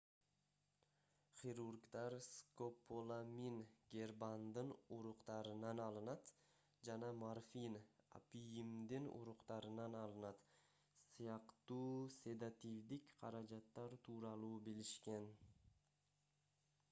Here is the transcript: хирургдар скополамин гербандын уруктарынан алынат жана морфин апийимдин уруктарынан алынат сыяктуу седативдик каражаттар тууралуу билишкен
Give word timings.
хирургдар 1.39 2.13
скополамин 2.27 3.57
гербандын 3.95 4.71
уруктарынан 4.95 5.81
алынат 5.87 6.31
жана 6.87 7.09
морфин 7.25 7.75
апийимдин 8.21 9.05
уруктарынан 9.19 9.99
алынат 10.01 10.41
сыяктуу 11.11 11.91
седативдик 12.17 13.05
каражаттар 13.21 13.95
тууралуу 14.09 14.53
билишкен 14.71 15.29